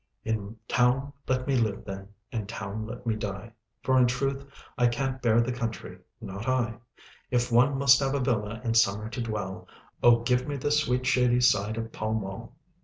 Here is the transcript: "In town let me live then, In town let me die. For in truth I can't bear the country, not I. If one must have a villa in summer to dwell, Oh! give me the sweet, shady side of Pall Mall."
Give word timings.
"In 0.25 0.57
town 0.67 1.13
let 1.27 1.45
me 1.45 1.55
live 1.55 1.85
then, 1.85 2.07
In 2.31 2.47
town 2.47 2.87
let 2.87 3.05
me 3.05 3.15
die. 3.15 3.51
For 3.83 3.99
in 3.99 4.07
truth 4.07 4.43
I 4.75 4.87
can't 4.87 5.21
bear 5.21 5.41
the 5.41 5.51
country, 5.51 5.99
not 6.19 6.47
I. 6.47 6.79
If 7.29 7.51
one 7.51 7.77
must 7.77 7.99
have 7.99 8.15
a 8.15 8.19
villa 8.19 8.61
in 8.63 8.73
summer 8.73 9.09
to 9.09 9.21
dwell, 9.21 9.67
Oh! 10.01 10.21
give 10.21 10.47
me 10.47 10.57
the 10.57 10.71
sweet, 10.71 11.05
shady 11.05 11.39
side 11.39 11.77
of 11.77 11.91
Pall 11.91 12.15
Mall." 12.15 12.55